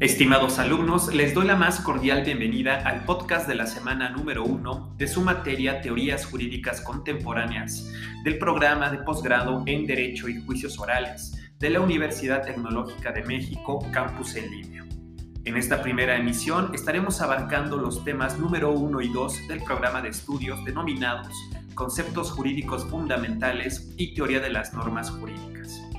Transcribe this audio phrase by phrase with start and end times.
[0.00, 4.94] Estimados alumnos, les doy la más cordial bienvenida al podcast de la semana número uno
[4.96, 7.92] de su materia Teorías Jurídicas Contemporáneas
[8.24, 13.86] del programa de posgrado en Derecho y Juicios Orales de la Universidad Tecnológica de México,
[13.92, 14.86] Campus en Línea.
[15.44, 20.08] En esta primera emisión estaremos abarcando los temas número uno y dos del programa de
[20.08, 21.34] estudios denominados
[21.74, 25.89] Conceptos Jurídicos Fundamentales y Teoría de las Normas Jurídicas.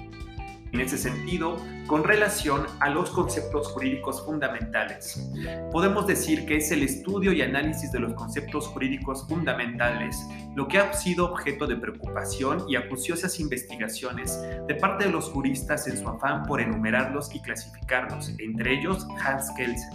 [0.71, 5.29] En ese sentido, con relación a los conceptos jurídicos fundamentales,
[5.69, 10.17] podemos decir que es el estudio y análisis de los conceptos jurídicos fundamentales
[10.55, 15.87] lo que ha sido objeto de preocupación y acuciosas investigaciones de parte de los juristas
[15.87, 19.91] en su afán por enumerarlos y clasificarlos, entre ellos Hans Kelsen,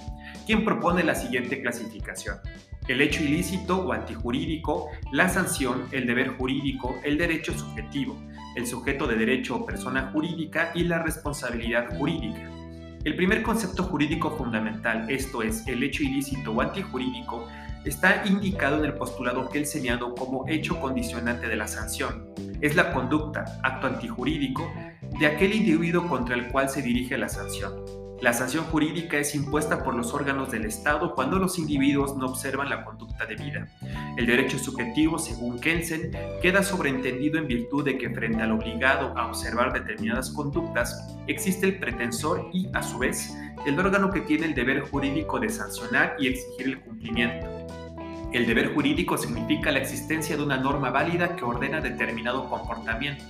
[0.46, 2.38] quien propone la siguiente clasificación
[2.88, 8.16] el hecho ilícito o antijurídico, la sanción, el deber jurídico, el derecho subjetivo,
[8.54, 12.50] el sujeto de derecho o persona jurídica y la responsabilidad jurídica.
[13.04, 17.46] El primer concepto jurídico fundamental, esto es, el hecho ilícito o antijurídico,
[17.84, 22.26] está indicado en el postulado que él señaló como hecho condicionante de la sanción.
[22.60, 24.68] Es la conducta, acto antijurídico,
[25.20, 27.74] de aquel individuo contra el cual se dirige la sanción.
[28.22, 32.70] La sanción jurídica es impuesta por los órganos del Estado cuando los individuos no observan
[32.70, 33.68] la conducta debida.
[34.16, 39.26] El derecho subjetivo, según Kelsen, queda sobreentendido en virtud de que frente al obligado a
[39.26, 44.54] observar determinadas conductas, existe el pretensor y, a su vez, el órgano que tiene el
[44.54, 47.46] deber jurídico de sancionar y exigir el cumplimiento.
[48.32, 53.24] El deber jurídico significa la existencia de una norma válida que ordena determinado comportamiento.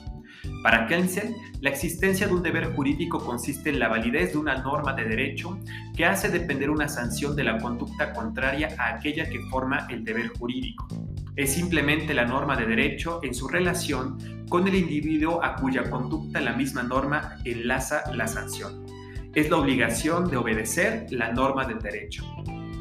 [0.62, 4.92] Para Kelsen, la existencia de un deber jurídico consiste en la validez de una norma
[4.94, 5.58] de derecho
[5.96, 10.28] que hace depender una sanción de la conducta contraria a aquella que forma el deber
[10.28, 10.88] jurídico.
[11.36, 16.40] Es simplemente la norma de derecho en su relación con el individuo a cuya conducta
[16.40, 18.86] la misma norma enlaza la sanción.
[19.34, 22.24] Es la obligación de obedecer la norma del derecho.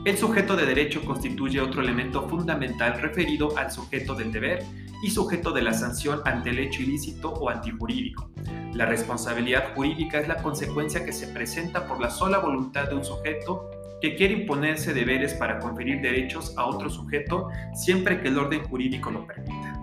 [0.06, 4.64] El sujeto de derecho constituye otro elemento fundamental referido al sujeto del deber
[5.06, 8.32] y sujeto de la sanción ante el hecho ilícito o antijurídico.
[8.74, 13.06] La responsabilidad jurídica es la consecuencia que se presenta por la sola voluntad de un
[13.06, 13.70] sujeto
[14.02, 19.12] que quiere imponerse deberes para conferir derechos a otro sujeto siempre que el orden jurídico
[19.12, 19.80] lo permita.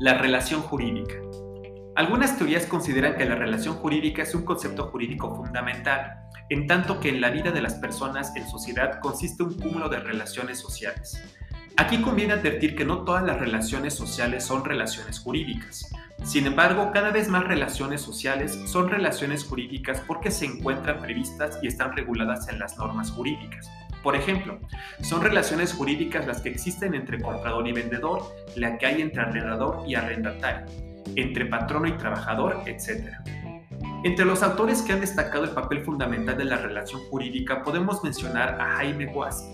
[0.00, 1.16] La relación jurídica.
[1.94, 7.10] Algunas teorías consideran que la relación jurídica es un concepto jurídico fundamental, en tanto que
[7.10, 11.22] en la vida de las personas en sociedad consiste un cúmulo de relaciones sociales.
[11.78, 15.92] Aquí conviene advertir que no todas las relaciones sociales son relaciones jurídicas.
[16.24, 21.66] Sin embargo, cada vez más relaciones sociales son relaciones jurídicas porque se encuentran previstas y
[21.66, 23.70] están reguladas en las normas jurídicas.
[24.02, 24.58] Por ejemplo,
[25.02, 28.22] son relaciones jurídicas las que existen entre comprador y vendedor,
[28.54, 30.66] la que hay entre arrendador y arrendatario,
[31.14, 33.12] entre patrono y trabajador, etc.
[34.02, 38.60] Entre los autores que han destacado el papel fundamental de la relación jurídica podemos mencionar
[38.60, 39.44] a Jaime Guas,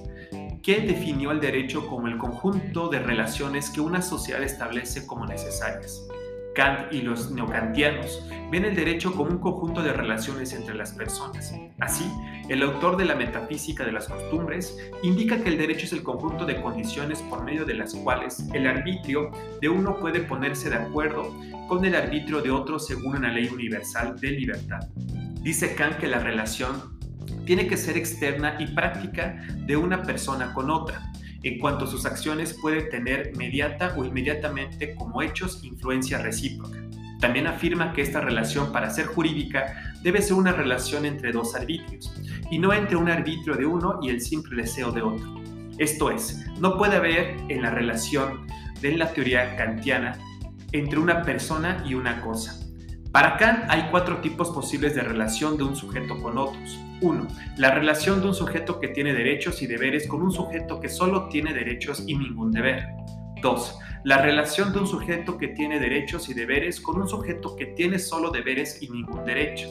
[0.62, 6.06] que definió el derecho como el conjunto de relaciones que una sociedad establece como necesarias.
[6.54, 11.54] Kant y los neocantianos ven el derecho como un conjunto de relaciones entre las personas.
[11.80, 12.04] Así,
[12.48, 16.44] el autor de la Metafísica de las Costumbres indica que el derecho es el conjunto
[16.44, 19.30] de condiciones por medio de las cuales el arbitrio
[19.60, 21.34] de uno puede ponerse de acuerdo
[21.68, 24.80] con el arbitrio de otro según una ley universal de libertad.
[25.40, 27.00] Dice Kant que la relación
[27.44, 32.06] tiene que ser externa y práctica de una persona con otra, en cuanto a sus
[32.06, 36.78] acciones puede tener mediata o inmediatamente como hechos influencia recíproca.
[37.20, 42.12] También afirma que esta relación para ser jurídica debe ser una relación entre dos arbitrios
[42.50, 45.40] y no entre un arbitrio de uno y el simple deseo de otro.
[45.78, 48.46] Esto es, no puede haber en la relación
[48.80, 50.18] de la teoría kantiana
[50.72, 52.61] entre una persona y una cosa.
[53.12, 56.78] Para Kant hay cuatro tipos posibles de relación de un sujeto con otros.
[57.02, 57.28] 1.
[57.58, 61.28] La relación de un sujeto que tiene derechos y deberes con un sujeto que solo
[61.28, 62.88] tiene derechos y ningún deber.
[63.42, 63.78] 2.
[64.04, 67.98] La relación de un sujeto que tiene derechos y deberes con un sujeto que tiene
[67.98, 69.68] solo deberes y ningún derecho.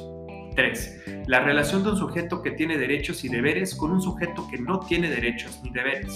[0.56, 1.25] 3.
[1.25, 4.81] La relación de un sujeto que tiene derechos y deberes con un sujeto que no
[4.81, 6.13] tiene derechos ni deberes.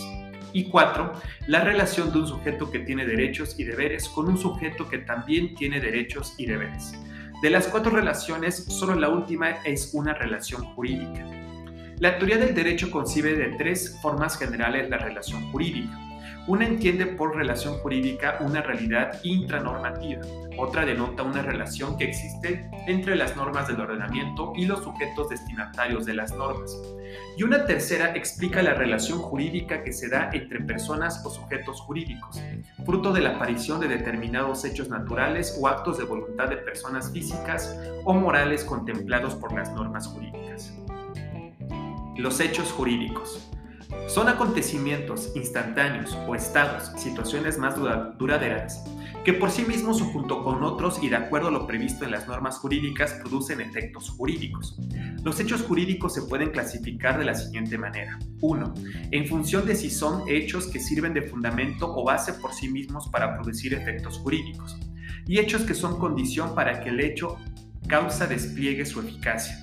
[0.54, 1.14] Y 4.
[1.48, 5.56] La relación de un sujeto que tiene derechos y deberes con un sujeto que también
[5.56, 6.94] tiene derechos y deberes.
[7.42, 11.26] De las cuatro relaciones, solo la última es una relación jurídica.
[12.00, 16.05] La teoría del derecho concibe de tres formas generales la relación jurídica.
[16.48, 20.22] Una entiende por relación jurídica una realidad intranormativa,
[20.60, 26.06] otra denota una relación que existe entre las normas del ordenamiento y los sujetos destinatarios
[26.06, 26.80] de las normas.
[27.36, 32.40] Y una tercera explica la relación jurídica que se da entre personas o sujetos jurídicos,
[32.86, 37.76] fruto de la aparición de determinados hechos naturales o actos de voluntad de personas físicas
[38.04, 40.78] o morales contemplados por las normas jurídicas.
[42.18, 43.50] Los hechos jurídicos.
[44.08, 47.76] Son acontecimientos instantáneos o estados, situaciones más
[48.18, 48.84] duraderas,
[49.26, 52.12] que por sí mismos o junto con otros y de acuerdo a lo previsto en
[52.12, 54.78] las normas jurídicas producen efectos jurídicos.
[55.24, 58.20] Los hechos jurídicos se pueden clasificar de la siguiente manera.
[58.42, 58.74] 1.
[59.12, 63.10] En función de si son hechos que sirven de fundamento o base por sí mismos
[63.10, 64.78] para producir efectos jurídicos.
[65.26, 67.38] Y hechos que son condición para que el hecho
[67.88, 69.58] causa despliegue su eficacia.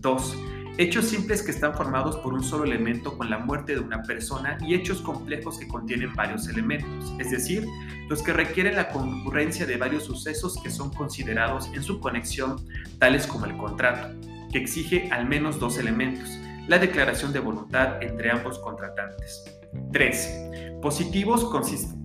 [0.00, 0.36] 2
[0.78, 4.58] hechos simples que están formados por un solo elemento con la muerte de una persona
[4.60, 7.66] y hechos complejos que contienen varios elementos, es decir,
[8.08, 12.56] los que requieren la concurrencia de varios sucesos que son considerados en su conexión,
[12.98, 14.16] tales como el contrato,
[14.50, 16.28] que exige al menos dos elementos,
[16.68, 19.44] la declaración de voluntad entre ambos contratantes.
[19.92, 20.80] 3.
[20.80, 22.01] Positivos consisten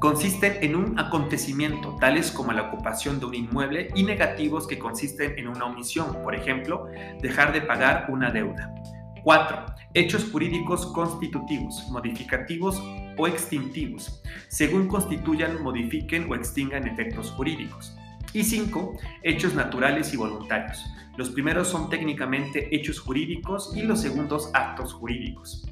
[0.00, 5.38] consisten en un acontecimiento, tales como la ocupación de un inmueble, y negativos que consisten
[5.38, 6.86] en una omisión, por ejemplo,
[7.20, 8.74] dejar de pagar una deuda.
[9.22, 9.66] 4.
[9.92, 12.82] Hechos jurídicos constitutivos, modificativos
[13.18, 17.94] o extintivos, según constituyan, modifiquen o extingan efectos jurídicos.
[18.32, 18.96] Y 5.
[19.22, 20.82] Hechos naturales y voluntarios.
[21.18, 25.66] Los primeros son técnicamente hechos jurídicos y los segundos actos jurídicos.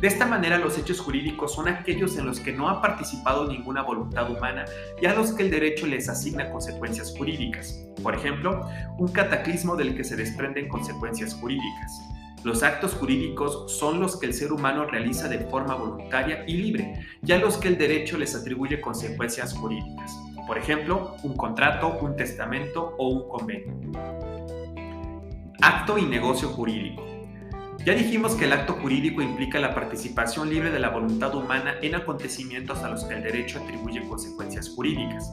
[0.00, 3.82] De esta manera, los hechos jurídicos son aquellos en los que no ha participado ninguna
[3.82, 4.64] voluntad humana
[5.00, 7.86] y a los que el derecho les asigna consecuencias jurídicas.
[8.02, 8.66] Por ejemplo,
[8.98, 12.00] un cataclismo del que se desprenden consecuencias jurídicas.
[12.44, 17.06] Los actos jurídicos son los que el ser humano realiza de forma voluntaria y libre,
[17.22, 20.18] y a los que el derecho les atribuye consecuencias jurídicas.
[20.46, 23.74] Por ejemplo, un contrato, un testamento o un convenio.
[25.60, 27.19] Acto y negocio jurídico.
[27.86, 31.94] Ya dijimos que el acto jurídico implica la participación libre de la voluntad humana en
[31.94, 35.32] acontecimientos a los que el derecho atribuye consecuencias jurídicas.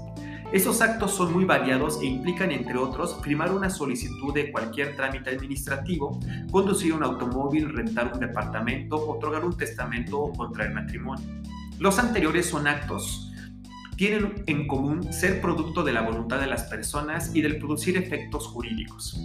[0.53, 5.29] Esos actos son muy variados e implican, entre otros, firmar una solicitud de cualquier trámite
[5.29, 11.25] administrativo, conducir un automóvil, rentar un departamento, otorgar un testamento o contraer matrimonio.
[11.79, 13.27] Los anteriores son actos
[13.97, 18.45] tienen en común ser producto de la voluntad de las personas y del producir efectos
[18.45, 19.19] jurídicos.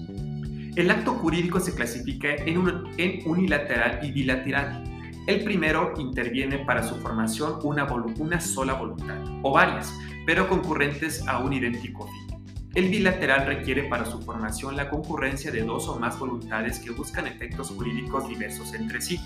[0.75, 4.83] El acto jurídico se clasifica en, unilateral y bilateral.
[5.27, 9.93] El primero interviene para su formación una, una sola voluntad, o varias,
[10.25, 12.43] pero concurrentes a un idéntico fin.
[12.75, 17.27] El bilateral requiere para su formación la concurrencia de dos o más voluntades que buscan
[17.27, 19.21] efectos jurídicos diversos entre sí.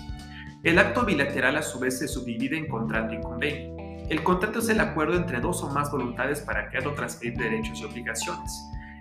[0.63, 3.73] El acto bilateral a su vez se subdivide en contrato y convenio.
[4.09, 7.79] El contrato es el acuerdo entre dos o más voluntades para crear o transferir derechos
[7.79, 8.51] y obligaciones.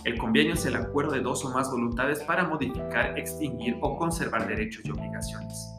[0.06, 4.46] El convenio es el acuerdo de dos o más voluntades para modificar, extinguir o conservar
[4.46, 5.72] derechos y obligaciones.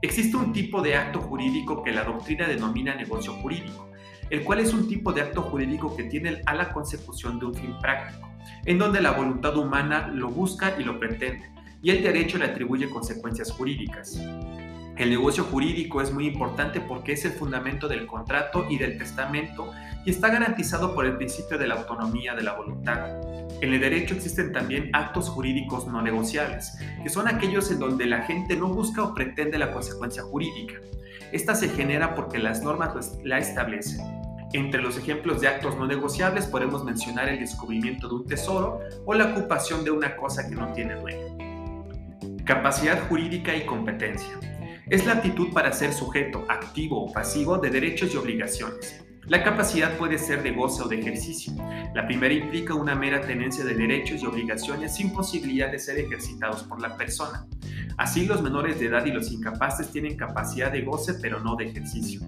[0.00, 3.90] Existe un tipo de acto jurídico que la doctrina denomina negocio jurídico,
[4.30, 7.54] el cual es un tipo de acto jurídico que tiene a la consecución de un
[7.54, 8.26] fin práctico,
[8.64, 11.50] en donde la voluntad humana lo busca y lo pretende,
[11.82, 14.18] y el derecho le atribuye consecuencias jurídicas.
[14.96, 19.72] El negocio jurídico es muy importante porque es el fundamento del contrato y del testamento
[20.04, 23.20] y está garantizado por el principio de la autonomía de la voluntad.
[23.60, 28.22] En el derecho existen también actos jurídicos no negociables, que son aquellos en donde la
[28.22, 30.74] gente no busca o pretende la consecuencia jurídica.
[31.32, 34.00] Esta se genera porque las normas la establecen.
[34.52, 39.12] Entre los ejemplos de actos no negociables podemos mencionar el descubrimiento de un tesoro o
[39.12, 41.36] la ocupación de una cosa que no tiene dueño.
[42.44, 44.38] Capacidad jurídica y competencia
[44.90, 49.02] es la actitud para ser sujeto, activo o pasivo de derechos y obligaciones.
[49.26, 51.54] La capacidad puede ser de goce o de ejercicio.
[51.94, 56.64] La primera implica una mera tenencia de derechos y obligaciones sin posibilidad de ser ejercitados
[56.64, 57.46] por la persona.
[57.96, 61.64] Así los menores de edad y los incapaces tienen capacidad de goce pero no de
[61.64, 62.20] ejercicio.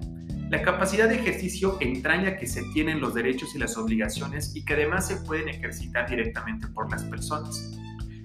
[0.49, 4.75] La capacidad de ejercicio entraña que se tienen los derechos y las obligaciones y que
[4.75, 7.77] además se pueden ejercitar directamente por las personas.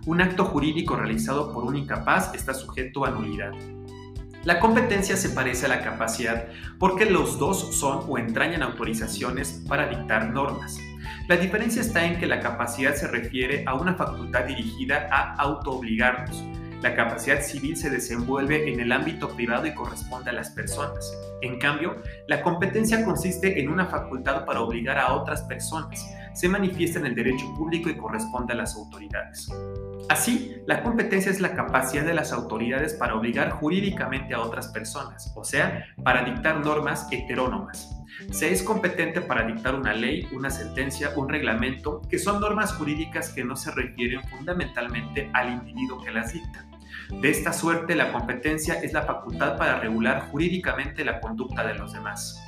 [0.05, 3.51] Un acto jurídico realizado por un incapaz está sujeto a nulidad.
[4.43, 6.47] La competencia se parece a la capacidad
[6.79, 10.79] porque los dos son o entrañan autorizaciones para dictar normas.
[11.27, 16.43] La diferencia está en que la capacidad se refiere a una facultad dirigida a autoobligarnos.
[16.81, 21.15] La capacidad civil se desenvuelve en el ámbito privado y corresponde a las personas.
[21.43, 26.03] En cambio, la competencia consiste en una facultad para obligar a otras personas.
[26.33, 29.49] Se manifiesta en el derecho público y corresponde a las autoridades.
[30.09, 35.31] Así, la competencia es la capacidad de las autoridades para obligar jurídicamente a otras personas,
[35.35, 37.95] o sea, para dictar normas heterónomas.
[38.29, 43.29] Se es competente para dictar una ley, una sentencia, un reglamento, que son normas jurídicas
[43.29, 46.65] que no se refieren fundamentalmente al individuo que las dicta.
[47.21, 51.93] De esta suerte, la competencia es la facultad para regular jurídicamente la conducta de los
[51.93, 52.41] demás.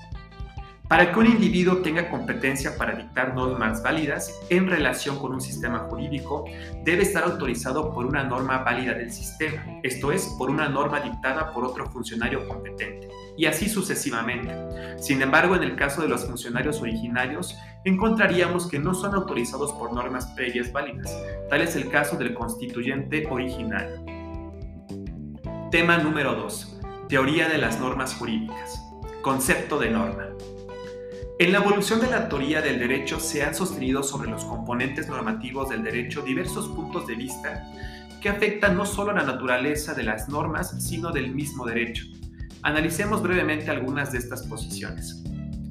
[0.94, 5.80] Para que un individuo tenga competencia para dictar normas válidas en relación con un sistema
[5.90, 6.46] jurídico,
[6.84, 11.52] debe estar autorizado por una norma válida del sistema, esto es, por una norma dictada
[11.52, 14.56] por otro funcionario competente, y así sucesivamente.
[15.00, 19.94] Sin embargo, en el caso de los funcionarios originarios, encontraríamos que no son autorizados por
[19.94, 21.12] normas previas válidas.
[21.50, 24.06] Tal es el caso del constituyente originario.
[25.72, 26.82] Tema número 2.
[27.10, 28.80] Teoría de las normas jurídicas.
[29.24, 30.28] Concepto de norma.
[31.44, 35.68] En la evolución de la teoría del derecho se han sostenido sobre los componentes normativos
[35.68, 37.70] del derecho diversos puntos de vista
[38.22, 42.06] que afectan no solo a la naturaleza de las normas, sino del mismo derecho.
[42.62, 45.22] Analicemos brevemente algunas de estas posiciones.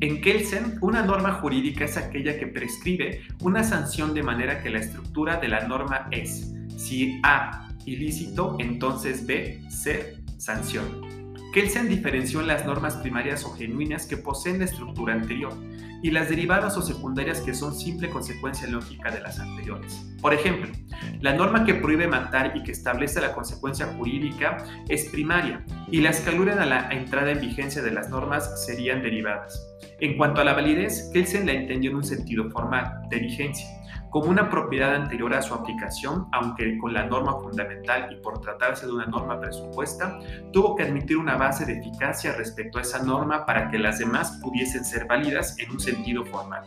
[0.00, 4.80] En Kelsen, una norma jurídica es aquella que prescribe una sanción de manera que la
[4.80, 11.21] estructura de la norma es, si A, ilícito, entonces B, C, sanción.
[11.52, 15.52] Kelsen diferenció en las normas primarias o genuinas que poseen la estructura anterior
[16.02, 20.02] y las derivadas o secundarias que son simple consecuencia lógica de las anteriores.
[20.22, 20.72] Por ejemplo,
[21.20, 26.20] la norma que prohíbe matar y que establece la consecuencia jurídica es primaria y las
[26.20, 29.62] que aluden a la entrada en vigencia de las normas serían derivadas.
[30.00, 33.66] En cuanto a la validez, Kelsen la entendió en un sentido formal, de vigencia,
[34.12, 38.84] como una propiedad anterior a su aplicación, aunque con la norma fundamental y por tratarse
[38.84, 40.18] de una norma presupuesta,
[40.52, 44.38] tuvo que admitir una base de eficacia respecto a esa norma para que las demás
[44.42, 46.62] pudiesen ser válidas en un sentido formal.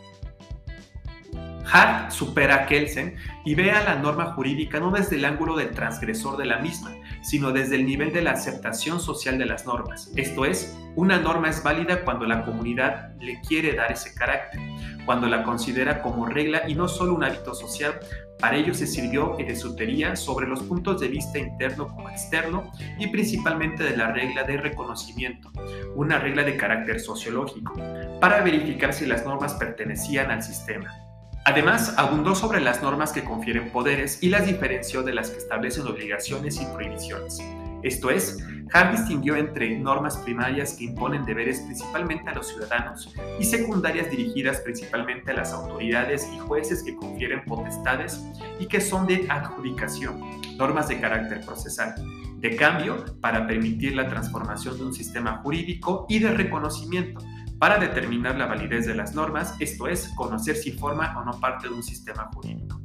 [1.70, 5.70] Hart supera a Kelsen y ve a la norma jurídica no desde el ángulo del
[5.70, 10.12] transgresor de la misma, sino desde el nivel de la aceptación social de las normas.
[10.16, 14.60] Esto es, una norma es válida cuando la comunidad le quiere dar ese carácter,
[15.04, 17.98] cuando la considera como regla y no solo un hábito social.
[18.38, 22.70] Para ello se sirvió de su teoría sobre los puntos de vista interno como externo
[22.98, 25.50] y principalmente de la regla de reconocimiento,
[25.94, 27.74] una regla de carácter sociológico,
[28.20, 31.05] para verificar si las normas pertenecían al sistema.
[31.48, 35.86] Además, abundó sobre las normas que confieren poderes y las diferenció de las que establecen
[35.86, 37.40] obligaciones y prohibiciones.
[37.84, 43.44] Esto es, Hart distinguió entre normas primarias que imponen deberes principalmente a los ciudadanos y
[43.44, 48.24] secundarias dirigidas principalmente a las autoridades y jueces que confieren potestades
[48.58, 50.20] y que son de adjudicación,
[50.56, 51.94] normas de carácter procesal.
[52.38, 57.20] De cambio, para permitir la transformación de un sistema jurídico y de reconocimiento,
[57.58, 61.68] para determinar la validez de las normas, esto es, conocer si forma o no parte
[61.68, 62.80] de un sistema jurídico.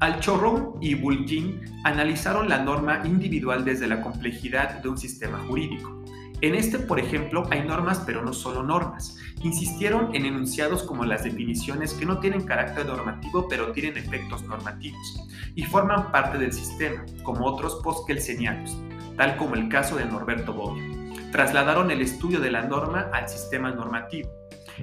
[0.00, 6.02] Alchorron y Bulgin analizaron la norma individual desde la complejidad de un sistema jurídico.
[6.40, 9.16] En este, por ejemplo, hay normas pero no solo normas.
[9.44, 15.28] Insistieron en enunciados como las definiciones que no tienen carácter normativo pero tienen efectos normativos
[15.54, 18.76] y forman parte del sistema, como otros post-kelsenianos,
[19.16, 21.01] tal como el caso de Norberto Bobbio
[21.32, 24.30] trasladaron el estudio de la norma al sistema normativo.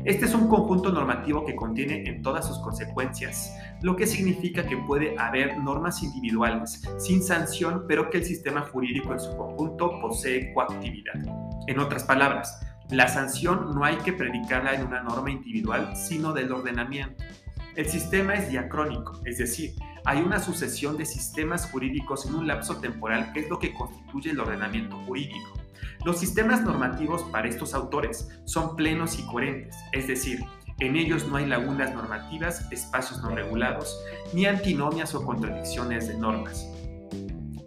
[0.03, 4.77] Este es un conjunto normativo que contiene en todas sus consecuencias, lo que significa que
[4.77, 10.51] puede haber normas individuales sin sanción, pero que el sistema jurídico en su conjunto posee
[10.53, 11.13] coactividad.
[11.67, 16.51] En otras palabras, la sanción no hay que predicarla en una norma individual, sino del
[16.51, 17.23] ordenamiento.
[17.75, 22.77] El sistema es diacrónico, es decir, hay una sucesión de sistemas jurídicos en un lapso
[22.77, 25.58] temporal que es lo que constituye el ordenamiento jurídico.
[26.05, 30.39] Los sistemas normativos para estos autores son plenos y coherentes, es decir,
[30.79, 33.99] en ellos no hay lagunas normativas, espacios no regulados,
[34.31, 36.69] ni antinomias o contradicciones de normas.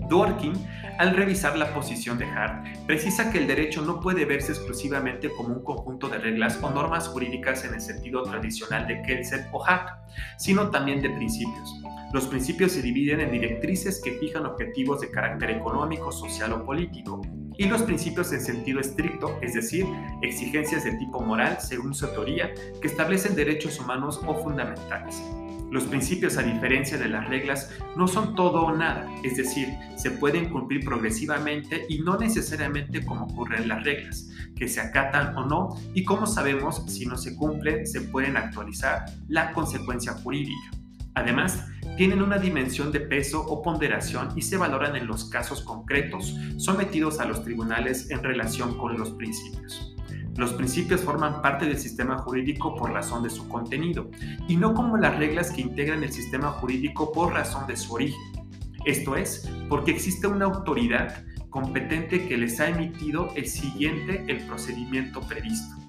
[0.09, 0.55] Dworkin,
[0.99, 5.55] al revisar la posición de Hart, precisa que el derecho no puede verse exclusivamente como
[5.55, 9.91] un conjunto de reglas o normas jurídicas en el sentido tradicional de Kelsen o Hart,
[10.39, 11.83] sino también de principios.
[12.15, 17.23] Los principios se dividen en directrices que fijan objetivos de carácter económico, social o político,
[17.63, 19.87] y los principios en sentido estricto, es decir,
[20.21, 25.23] exigencias de tipo moral según su teoría, que establecen derechos humanos o fundamentales.
[25.71, 30.11] Los principios, a diferencia de las reglas, no son todo o nada, es decir, se
[30.11, 35.47] pueden cumplir progresivamente y no necesariamente como ocurre en las reglas, que se acatan o
[35.47, 40.73] no, y como sabemos, si no se cumplen, se pueden actualizar la consecuencia jurídica.
[41.15, 41.65] Además,
[41.97, 47.21] tienen una dimensión de peso o ponderación y se valoran en los casos concretos sometidos
[47.21, 49.95] a los tribunales en relación con los principios.
[50.37, 54.11] Los principios forman parte del sistema jurídico por razón de su contenido
[54.49, 58.21] y no como las reglas que integran el sistema jurídico por razón de su origen.
[58.87, 65.21] Esto es, porque existe una autoridad competente que les ha emitido el siguiente el procedimiento
[65.21, 65.82] previsto.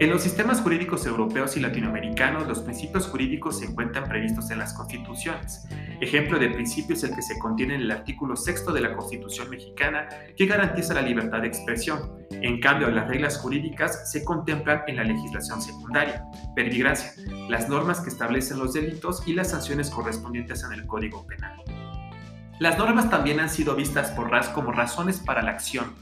[0.00, 4.72] En los sistemas jurídicos europeos y latinoamericanos, los principios jurídicos se encuentran previstos en las
[4.72, 5.68] constituciones.
[6.00, 9.50] Ejemplo de principio es el que se contiene en el artículo sexto de la Constitución
[9.50, 12.26] mexicana, que garantiza la libertad de expresión.
[12.30, 16.24] En cambio, las reglas jurídicas se contemplan en la legislación secundaria.
[16.56, 17.12] Verbigracia,
[17.48, 21.62] las normas que establecen los delitos y las sanciones correspondientes en el Código Penal.
[22.58, 25.94] Las normas también han sido vistas por RAS como razones para la acción,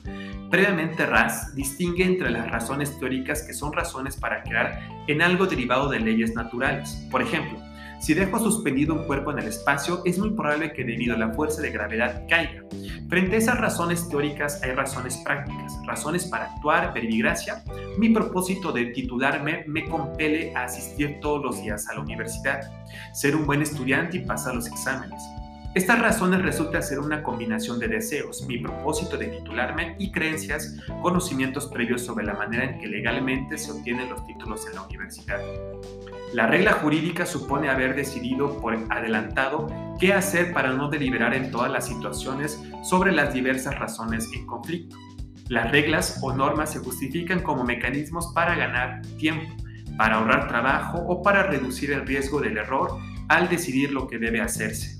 [0.50, 5.88] Previamente, Ras distingue entre las razones teóricas que son razones para crear en algo derivado
[5.88, 7.06] de leyes naturales.
[7.08, 7.56] Por ejemplo,
[8.00, 11.34] si dejo suspendido un cuerpo en el espacio, es muy probable que debido a la
[11.34, 12.64] fuerza de gravedad caiga.
[13.08, 17.62] Frente a esas razones teóricas hay razones prácticas, razones para actuar, verbigracia.
[17.98, 22.62] Mi propósito de titularme me compele a asistir todos los días a la universidad,
[23.12, 25.22] ser un buen estudiante y pasar los exámenes.
[25.72, 31.68] Estas razones resultan ser una combinación de deseos, mi propósito de titularme y creencias, conocimientos
[31.68, 35.38] previos sobre la manera en que legalmente se obtienen los títulos en la universidad.
[36.32, 39.68] La regla jurídica supone haber decidido por adelantado
[40.00, 44.96] qué hacer para no deliberar en todas las situaciones sobre las diversas razones en conflicto.
[45.48, 49.54] Las reglas o normas se justifican como mecanismos para ganar tiempo,
[49.96, 52.98] para ahorrar trabajo o para reducir el riesgo del error
[53.28, 54.99] al decidir lo que debe hacerse.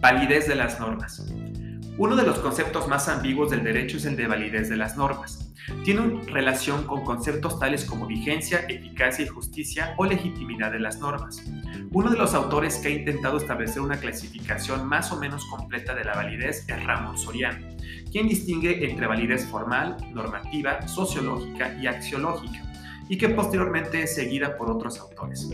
[0.00, 1.26] Validez de las normas.
[1.96, 5.52] Uno de los conceptos más ambiguos del derecho es el de validez de las normas.
[5.84, 11.42] Tiene relación con conceptos tales como vigencia, eficacia y justicia o legitimidad de las normas.
[11.90, 16.04] Uno de los autores que ha intentado establecer una clasificación más o menos completa de
[16.04, 17.66] la validez es Ramón Soriano,
[18.12, 22.62] quien distingue entre validez formal, normativa, sociológica y axiológica,
[23.08, 25.50] y que posteriormente es seguida por otros autores.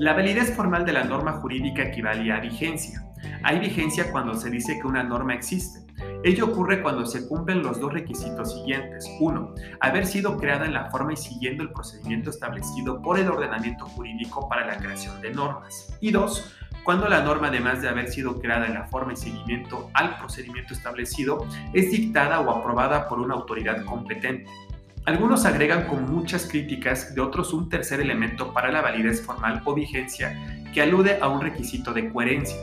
[0.00, 3.06] La validez formal de la norma jurídica equivale a vigencia,
[3.42, 5.86] hay vigencia cuando se dice que una norma existe.
[6.24, 9.08] Ello ocurre cuando se cumplen los dos requisitos siguientes.
[9.20, 13.86] Uno, haber sido creada en la forma y siguiendo el procedimiento establecido por el ordenamiento
[13.86, 15.96] jurídico para la creación de normas.
[16.00, 16.52] Y dos,
[16.82, 20.74] cuando la norma, además de haber sido creada en la forma y seguimiento al procedimiento
[20.74, 24.50] establecido, es dictada o aprobada por una autoridad competente.
[25.04, 29.74] Algunos agregan con muchas críticas de otros un tercer elemento para la validez formal o
[29.74, 30.36] vigencia
[30.74, 32.56] que alude a un requisito de coherencia.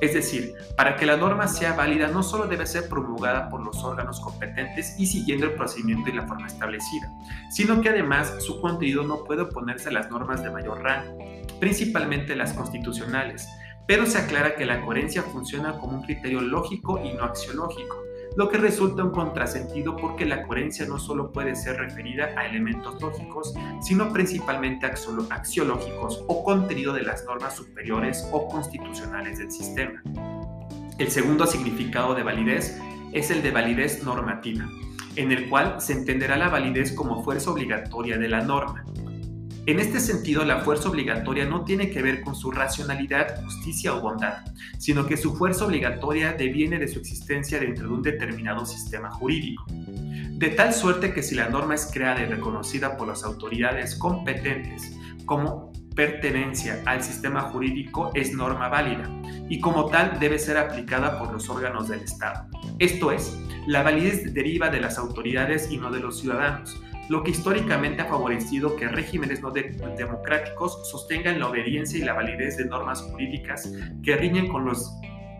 [0.00, 3.82] Es decir, para que la norma sea válida no solo debe ser promulgada por los
[3.82, 7.12] órganos competentes y siguiendo el procedimiento y la forma establecida,
[7.50, 11.18] sino que además su contenido no puede oponerse a las normas de mayor rango,
[11.58, 13.48] principalmente las constitucionales,
[13.86, 18.48] pero se aclara que la coherencia funciona como un criterio lógico y no axiológico, lo
[18.48, 23.54] que resulta un contrasentido porque la coherencia no solo puede ser referida a elementos lógicos,
[23.80, 30.02] sino principalmente axiológicos o contenido de las normas superiores o constitucionales del sistema.
[30.98, 32.78] El segundo significado de validez
[33.12, 34.68] es el de validez normativa,
[35.16, 38.84] en el cual se entenderá la validez como fuerza obligatoria de la norma,
[39.68, 44.00] en este sentido, la fuerza obligatoria no tiene que ver con su racionalidad, justicia o
[44.00, 44.46] bondad,
[44.78, 49.66] sino que su fuerza obligatoria deviene de su existencia dentro de un determinado sistema jurídico.
[49.68, 54.96] De tal suerte que si la norma es creada y reconocida por las autoridades competentes
[55.26, 59.10] como pertenencia al sistema jurídico, es norma válida
[59.50, 62.46] y como tal debe ser aplicada por los órganos del Estado.
[62.78, 67.30] Esto es, la validez deriva de las autoridades y no de los ciudadanos lo que
[67.30, 73.02] históricamente ha favorecido que regímenes no democráticos sostengan la obediencia y la validez de normas
[73.02, 74.94] jurídicas que riñen con los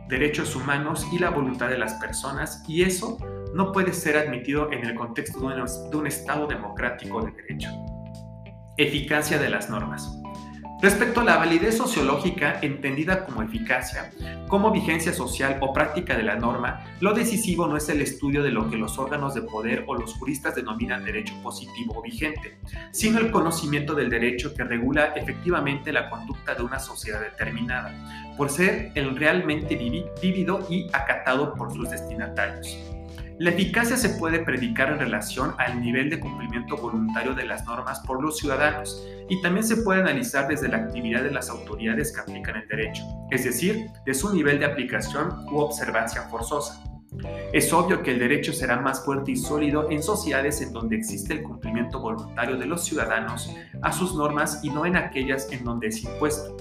[0.09, 3.19] derechos humanos y la voluntad de las personas, y eso
[3.55, 7.69] no puede ser admitido en el contexto de un Estado democrático de derecho.
[8.77, 10.11] Eficacia de las normas.
[10.81, 14.12] Respecto a la validez sociológica entendida como eficacia,
[14.47, 18.53] como vigencia social o práctica de la norma, lo decisivo no es el estudio de
[18.53, 22.59] lo que los órganos de poder o los juristas denominan derecho positivo o vigente,
[22.93, 27.93] sino el conocimiento del derecho que regula efectivamente la conducta de una sociedad determinada,
[28.37, 32.98] por ser el realmente vivido y acatado por sus destinatarios.
[33.38, 38.01] La eficacia se puede predicar en relación al nivel de cumplimiento voluntario de las normas
[38.01, 42.20] por los ciudadanos y también se puede analizar desde la actividad de las autoridades que
[42.20, 46.83] aplican el derecho, es decir, de su nivel de aplicación u observancia forzosa.
[47.53, 51.33] Es obvio que el derecho será más fuerte y sólido en sociedades en donde existe
[51.33, 55.87] el cumplimiento voluntario de los ciudadanos a sus normas y no en aquellas en donde
[55.87, 56.57] es impuesto.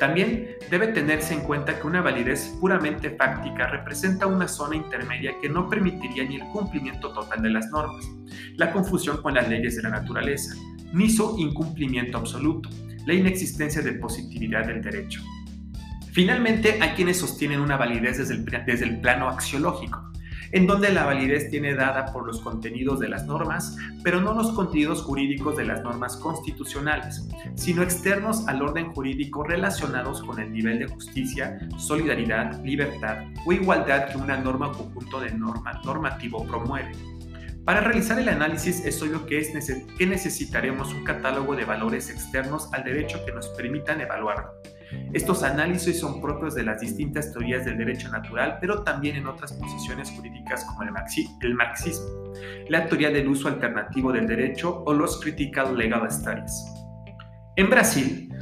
[0.00, 5.50] También debe tenerse en cuenta que una validez puramente fáctica representa una zona intermedia que
[5.50, 8.10] no permitiría ni el cumplimiento total de las normas,
[8.56, 10.54] la confusión con las leyes de la naturaleza,
[10.94, 12.70] ni su incumplimiento absoluto,
[13.04, 15.20] la inexistencia de positividad del derecho.
[16.12, 20.09] Finalmente, hay quienes sostienen una validez desde el, desde el plano axiológico,
[20.52, 24.52] en donde la validez tiene dada por los contenidos de las normas, pero no los
[24.52, 30.78] contenidos jurídicos de las normas constitucionales, sino externos al orden jurídico relacionados con el nivel
[30.78, 36.92] de justicia, solidaridad, libertad o igualdad que una norma o conjunto de norma normativo promueve.
[37.64, 39.52] Para realizar el análisis es obvio que, es
[39.96, 44.50] que necesitaremos un catálogo de valores externos al derecho que nos permitan evaluarlo.
[45.12, 49.52] Estos análisis son propios de las distintas teorías del derecho natural, pero también en otras
[49.52, 50.90] posiciones jurídicas como el,
[51.54, 52.06] marxismo,
[52.68, 56.64] la teoría del uso alternativo del derecho o los critical legal studies.
[57.56, 58.32] En Brasil,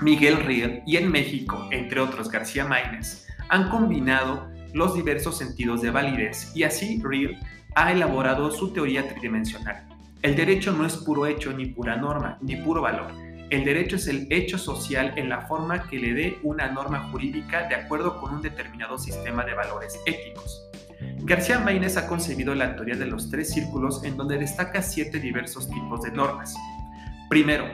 [0.00, 5.90] Miguel Riel y en México, entre otros García Maínez, han combinado los diversos sentidos de
[5.90, 7.38] validez y así Riel
[7.74, 9.86] ha elaborado su teoría tridimensional.
[10.22, 13.25] El derecho no es puro hecho ni pura norma, ni puro valor.
[13.50, 17.68] El derecho es el hecho social en la forma que le dé una norma jurídica
[17.68, 20.68] de acuerdo con un determinado sistema de valores éticos.
[21.18, 25.70] García Maínez ha concebido la teoría de los tres círculos en donde destaca siete diversos
[25.70, 26.56] tipos de normas.
[27.28, 27.66] Primero,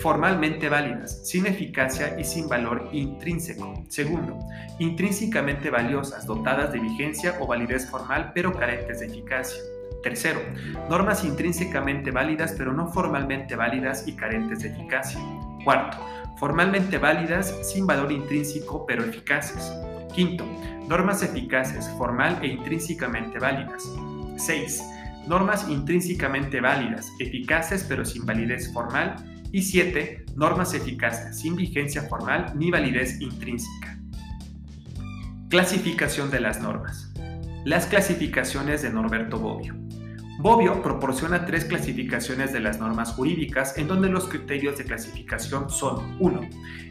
[0.00, 3.84] formalmente válidas, sin eficacia y sin valor intrínseco.
[3.88, 4.38] Segundo,
[4.78, 9.60] intrínsecamente valiosas, dotadas de vigencia o validez formal, pero carentes de eficacia.
[10.02, 10.40] Tercero,
[10.88, 15.20] normas intrínsecamente válidas, pero no formalmente válidas y carentes de eficacia.
[15.64, 15.98] Cuarto,
[16.38, 19.72] formalmente válidas, sin valor intrínseco, pero eficaces.
[20.14, 20.44] Quinto,
[20.88, 23.84] normas eficaces, formal e intrínsecamente válidas.
[24.36, 24.82] 6
[25.26, 29.16] normas intrínsecamente válidas, eficaces pero sin validez formal,
[29.52, 30.24] y 7.
[30.36, 33.98] Normas eficaces, sin vigencia formal ni validez intrínseca.
[35.48, 37.12] Clasificación de las normas.
[37.64, 39.74] Las clasificaciones de Norberto Bobbio.
[40.40, 46.16] Bobbio proporciona tres clasificaciones de las normas jurídicas en donde los criterios de clasificación son
[46.18, 46.40] 1.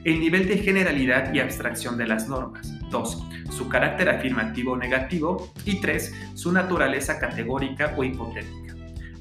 [0.03, 2.71] El nivel de generalidad y abstracción de las normas.
[2.91, 3.23] 2.
[3.49, 5.51] Su carácter afirmativo o negativo.
[5.65, 6.13] Y 3.
[6.35, 8.68] Su naturaleza categórica o hipotética.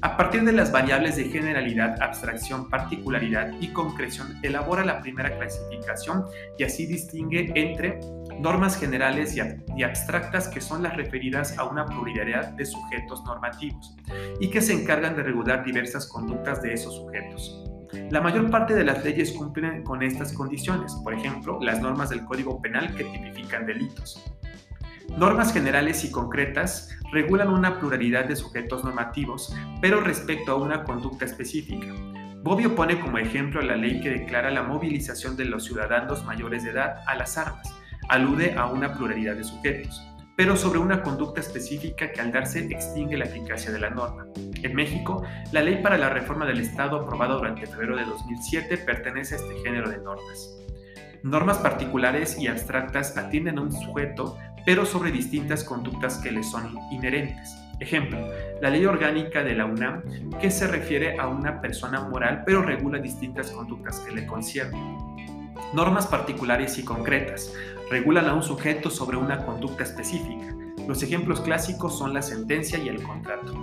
[0.01, 6.23] A partir de las variables de generalidad, abstracción, particularidad y concreción, elabora la primera clasificación
[6.57, 7.99] y así distingue entre
[8.39, 13.97] normas generales y abstractas que son las referidas a una pluralidad de sujetos normativos
[14.39, 17.61] y que se encargan de regular diversas conductas de esos sujetos.
[18.09, 22.23] La mayor parte de las leyes cumplen con estas condiciones, por ejemplo, las normas del
[22.23, 24.23] Código Penal que tipifican delitos.
[25.17, 31.25] Normas generales y concretas regulan una pluralidad de sujetos normativos, pero respecto a una conducta
[31.25, 31.87] específica.
[32.41, 36.71] Bobbio pone como ejemplo la ley que declara la movilización de los ciudadanos mayores de
[36.71, 37.67] edad a las armas,
[38.07, 40.01] alude a una pluralidad de sujetos,
[40.37, 44.25] pero sobre una conducta específica que al darse extingue la eficacia de la norma.
[44.63, 49.35] En México, la ley para la reforma del Estado aprobada durante febrero de 2007 pertenece
[49.35, 50.55] a este género de normas.
[51.23, 54.37] Normas particulares y abstractas atienden a un sujeto,
[54.69, 57.57] pero sobre distintas conductas que le son inherentes.
[57.79, 58.19] Ejemplo,
[58.61, 60.03] la ley orgánica de la UNAM,
[60.39, 65.55] que se refiere a una persona moral, pero regula distintas conductas que le conciernen.
[65.73, 67.51] Normas particulares y concretas,
[67.89, 70.55] regulan a un sujeto sobre una conducta específica.
[70.87, 73.53] Los ejemplos clásicos son la sentencia y el contrato.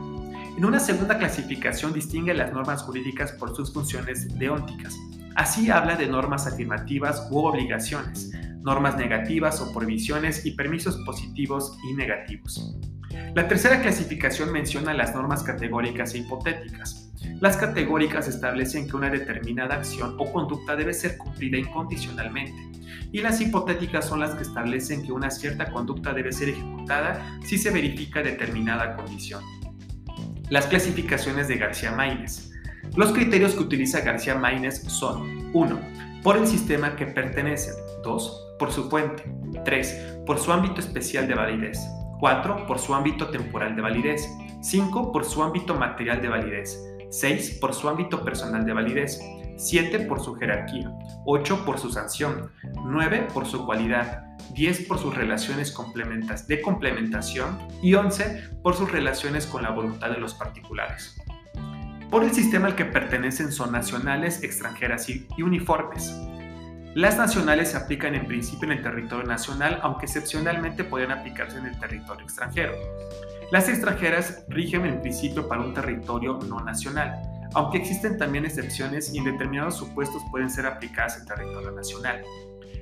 [0.59, 4.97] En una segunda clasificación distingue las normas jurídicas por sus funciones deónticas.
[5.37, 8.33] Así habla de normas afirmativas u obligaciones,
[8.67, 12.77] normas negativas o prohibiciones y permisos positivos y negativos.
[13.35, 17.13] La tercera clasificación menciona las normas categóricas e hipotéticas.
[17.41, 22.77] Las categóricas establecen que una determinada acción o conducta debe ser cumplida incondicionalmente
[23.13, 27.59] y las hipotéticas son las que establecen que una cierta conducta debe ser ejecutada si
[27.59, 29.43] se verifica determinada condición.
[30.51, 32.51] Las clasificaciones de García Maínez.
[32.97, 36.06] Los criterios que utiliza García Maínez son 1.
[36.27, 37.77] Por el sistema que pertenecen.
[38.03, 38.57] 2.
[38.59, 39.23] Por su fuente.
[39.65, 40.23] 3.
[40.27, 41.79] Por su ámbito especial de validez.
[42.19, 42.67] 4.
[42.67, 44.29] Por su ámbito temporal de validez.
[44.61, 45.13] 5.
[45.13, 46.83] Por su ámbito material de validez.
[47.11, 47.59] 6.
[47.61, 49.21] Por su ámbito personal de validez.
[49.57, 50.93] 7 por su jerarquía,
[51.25, 52.53] 8 por su sanción,
[52.85, 55.75] 9 por su cualidad, 10 por sus relaciones
[56.47, 61.17] de complementación y 11 por sus relaciones con la voluntad de los particulares.
[62.11, 66.15] Por el sistema al que pertenecen son nacionales, extranjeras y uniformes.
[66.95, 71.67] Las nacionales se aplican en principio en el territorio nacional, aunque excepcionalmente pueden aplicarse en
[71.67, 72.73] el territorio extranjero.
[73.51, 77.21] Las extranjeras rigen en principio para un territorio no nacional
[77.57, 82.23] aunque existen también excepciones y en determinados supuestos pueden ser aplicadas en territorio nacional.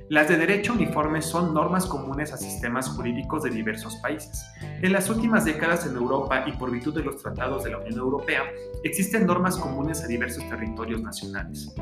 [0.07, 4.45] Las de derecho uniforme son normas comunes a sistemas jurídicos de diversos países.
[4.61, 7.97] En las últimas décadas en Europa y por virtud de los tratados de la Unión
[7.97, 8.43] Europea,
[8.83, 11.73] existen normas comunes a diversos territorios nacionales.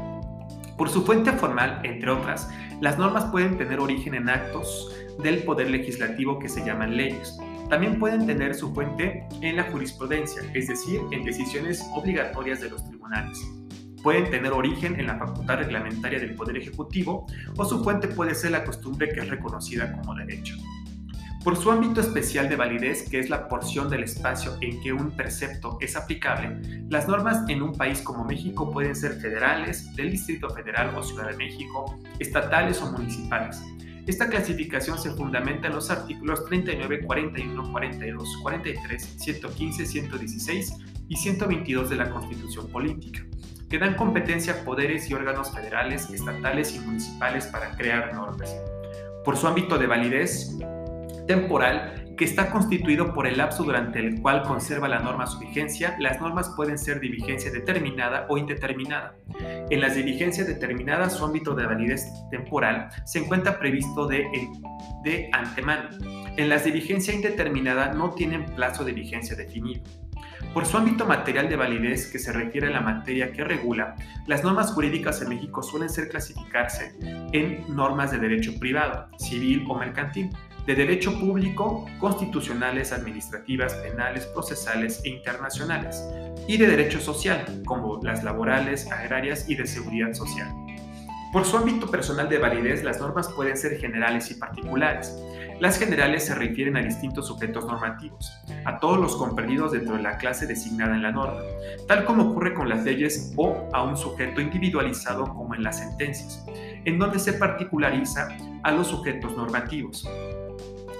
[0.77, 5.69] Por su fuente formal, entre otras, las normas pueden tener origen en actos del poder
[5.69, 7.37] legislativo que se llaman leyes.
[7.69, 12.87] también pueden tener su fuente en la jurisprudencia, es decir, en decisiones obligatorias de los
[12.87, 13.39] tribunales.
[14.03, 17.25] Pueden tener origen en la facultad reglamentaria del Poder Ejecutivo
[17.57, 20.57] o su fuente puede ser la costumbre que es reconocida como derecho.
[21.43, 25.11] Por su ámbito especial de validez, que es la porción del espacio en que un
[25.11, 30.49] precepto es aplicable, las normas en un país como México pueden ser federales, del Distrito
[30.49, 33.61] Federal o Ciudad de México, estatales o municipales.
[34.05, 40.73] Esta clasificación se fundamenta en los artículos 39, 41, 42, 43, 115, 116
[41.07, 43.25] y 122 de la Constitución Política,
[43.73, 48.55] que dan competencia a poderes y órganos federales, estatales y municipales para crear normas.
[49.25, 50.55] Por su ámbito de validez,
[51.25, 55.95] temporal que está constituido por el lapso durante el cual conserva la norma su vigencia,
[55.97, 59.15] las normas pueden ser de vigencia determinada o indeterminada.
[59.71, 64.27] En las de vigencia determinada, su ámbito de validez temporal se encuentra previsto de,
[65.03, 65.89] de antemano.
[66.37, 69.81] En las de vigencia indeterminada no tienen plazo de vigencia definido.
[70.53, 73.95] Por su ámbito material de validez que se refiere a la materia que regula,
[74.27, 76.95] las normas jurídicas en México suelen ser clasificarse
[77.31, 80.29] en normas de derecho privado, civil o mercantil
[80.65, 86.03] de derecho público, constitucionales, administrativas, penales, procesales e internacionales,
[86.47, 90.49] y de derecho social, como las laborales, agrarias y de seguridad social.
[91.33, 95.17] Por su ámbito personal de validez, las normas pueden ser generales y particulares.
[95.59, 98.31] Las generales se refieren a distintos sujetos normativos,
[98.65, 101.41] a todos los comprendidos dentro de la clase designada en la norma,
[101.87, 106.43] tal como ocurre con las leyes o a un sujeto individualizado como en las sentencias,
[106.85, 108.29] en donde se particulariza
[108.63, 110.07] a los sujetos normativos.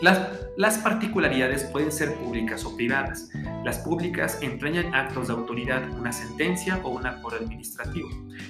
[0.04, 3.30] Las, particularidades pueden ser públicas o privadas.
[3.64, 8.10] Las públicas entrañan actos de autoridad, una sentencia o un acuerdo administrativo.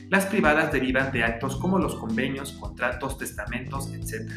[0.09, 4.31] Las privadas derivan de actos como los convenios, contratos, testamentos, etc.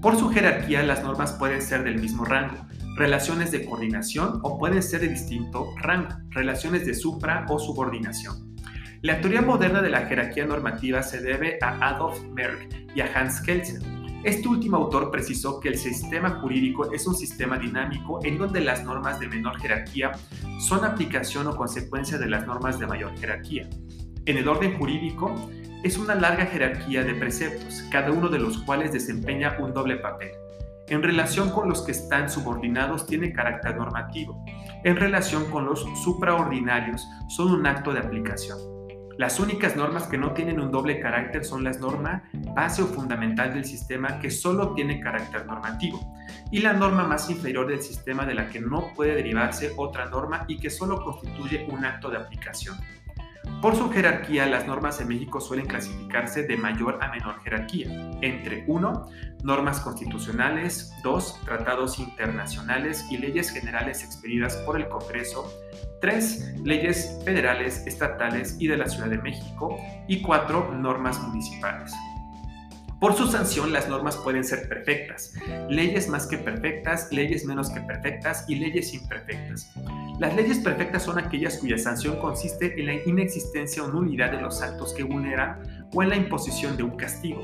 [0.00, 2.56] Por su jerarquía, las normas pueden ser del mismo rango,
[2.96, 8.54] relaciones de coordinación o pueden ser de distinto rango, relaciones de supra o subordinación.
[9.02, 13.40] La teoría moderna de la jerarquía normativa se debe a Adolf Merck y a Hans
[13.40, 18.60] Kelsen este último autor precisó que el sistema jurídico es un sistema dinámico en donde
[18.60, 20.10] las normas de menor jerarquía
[20.58, 23.68] son aplicación o consecuencia de las normas de mayor jerarquía.
[24.26, 25.34] En el orden jurídico,
[25.84, 30.30] es una larga jerarquía de preceptos, cada uno de los cuales desempeña un doble papel.
[30.88, 34.42] En relación con los que están subordinados tiene carácter normativo.
[34.84, 38.58] En relación con los supraordinarios son un acto de aplicación.
[39.18, 42.22] Las únicas normas que no tienen un doble carácter son las normas
[42.54, 46.14] base o fundamental del sistema que solo tiene carácter normativo
[46.52, 50.44] y la norma más inferior del sistema de la que no puede derivarse otra norma
[50.46, 52.76] y que solo constituye un acto de aplicación.
[53.60, 57.88] Por su jerarquía, las normas en México suelen clasificarse de mayor a menor jerarquía,
[58.22, 59.10] entre 1.
[59.42, 61.40] Normas constitucionales, 2.
[61.44, 65.52] Tratados internacionales y leyes generales expedidas por el Congreso,
[66.00, 66.60] 3.
[66.62, 70.74] Leyes federales, estatales y de la Ciudad de México, y 4.
[70.74, 71.92] Normas municipales.
[73.00, 75.34] Por su sanción, las normas pueden ser perfectas,
[75.68, 79.72] leyes más que perfectas, leyes menos que perfectas y leyes imperfectas.
[80.18, 84.60] Las leyes perfectas son aquellas cuya sanción consiste en la inexistencia o nulidad de los
[84.62, 87.40] actos que vulneran o en la imposición de un castigo.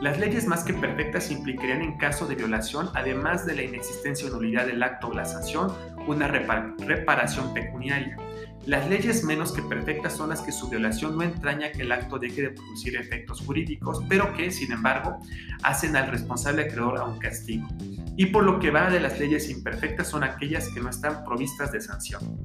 [0.00, 4.30] Las leyes más que perfectas implicarían en caso de violación, además de la inexistencia o
[4.30, 5.70] nulidad del acto o la sanción,
[6.06, 8.16] una reparación pecuniaria.
[8.64, 12.18] Las leyes menos que perfectas son las que su violación no entraña que el acto
[12.18, 15.18] deje de producir efectos jurídicos, pero que, sin embargo,
[15.62, 17.68] hacen al responsable acreedor a un castigo.
[18.16, 21.72] Y por lo que va de las leyes imperfectas son aquellas que no están provistas
[21.72, 22.38] de sanción.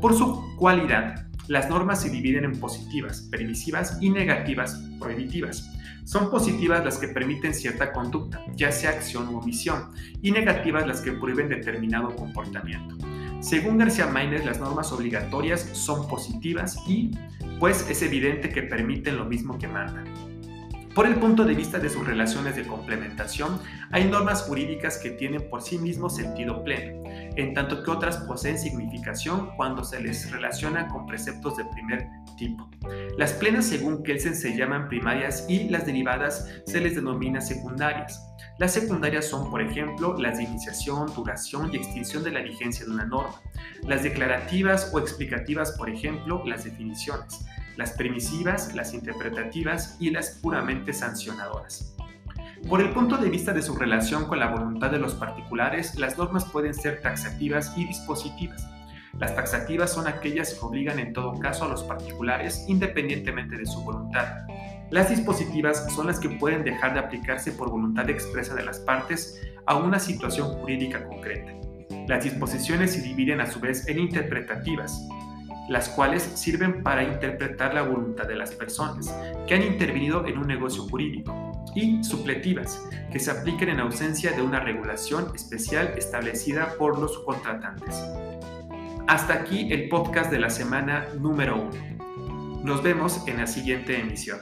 [0.00, 5.72] Por su cualidad, las normas se dividen en positivas, permisivas y negativas, prohibitivas.
[6.04, 9.90] Son positivas las que permiten cierta conducta, ya sea acción u omisión,
[10.22, 12.96] y negativas las que prohíben determinado comportamiento.
[13.40, 17.12] Según García Maínez, las normas obligatorias son positivas y,
[17.58, 20.27] pues, es evidente que permiten lo mismo que mandan.
[20.98, 23.60] Por el punto de vista de sus relaciones de complementación,
[23.92, 27.04] hay normas jurídicas que tienen por sí mismos sentido pleno,
[27.36, 32.68] en tanto que otras poseen significación cuando se les relaciona con preceptos de primer tipo.
[33.16, 38.20] Las plenas, según Kelsen, se llaman primarias y las derivadas se les denomina secundarias.
[38.58, 42.90] Las secundarias son, por ejemplo, las de iniciación, duración y extinción de la vigencia de
[42.90, 43.40] una norma.
[43.84, 47.46] Las declarativas o explicativas, por ejemplo, las definiciones.
[47.78, 51.94] Las permisivas, las interpretativas y las puramente sancionadoras.
[52.68, 56.18] Por el punto de vista de su relación con la voluntad de los particulares, las
[56.18, 58.68] normas pueden ser taxativas y dispositivas.
[59.20, 63.80] Las taxativas son aquellas que obligan en todo caso a los particulares independientemente de su
[63.84, 64.26] voluntad.
[64.90, 69.40] Las dispositivas son las que pueden dejar de aplicarse por voluntad expresa de las partes
[69.66, 71.52] a una situación jurídica concreta.
[72.08, 75.00] Las disposiciones se dividen a su vez en interpretativas,
[75.68, 79.14] las cuales sirven para interpretar la voluntad de las personas
[79.46, 84.42] que han intervenido en un negocio jurídico, y supletivas, que se apliquen en ausencia de
[84.42, 88.02] una regulación especial establecida por los contratantes.
[89.06, 92.64] Hasta aquí el podcast de la semana número 1.
[92.64, 94.40] Nos vemos en la siguiente emisión.